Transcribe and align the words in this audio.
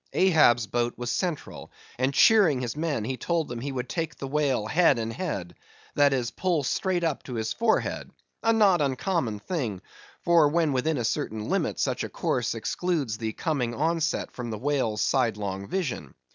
Ahab's 0.13 0.65
boat 0.65 0.97
was 0.97 1.11
central; 1.11 1.71
and 1.99 2.11
cheering 2.11 2.61
his 2.61 2.75
men, 2.75 3.03
he 3.03 3.17
told 3.17 3.47
them 3.49 3.61
he 3.61 3.71
would 3.71 3.87
take 3.87 4.15
the 4.15 4.27
whale 4.27 4.65
head 4.65 4.97
and 4.97 5.13
head,—that 5.13 6.11
is, 6.11 6.31
pull 6.31 6.63
straight 6.63 7.03
up 7.03 7.21
to 7.21 7.35
his 7.35 7.53
forehead,—a 7.53 8.51
not 8.51 8.81
uncommon 8.81 9.37
thing; 9.37 9.79
for 10.23 10.47
when 10.47 10.73
within 10.73 10.97
a 10.97 11.05
certain 11.05 11.49
limit, 11.49 11.79
such 11.79 12.03
a 12.03 12.09
course 12.09 12.55
excludes 12.55 13.19
the 13.19 13.33
coming 13.33 13.75
onset 13.75 14.31
from 14.31 14.49
the 14.49 14.57
whale's 14.57 15.03
sidelong 15.03 15.67
vision. 15.67 16.15